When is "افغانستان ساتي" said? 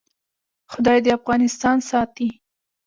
1.19-2.29